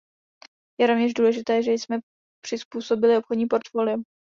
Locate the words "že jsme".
1.63-1.99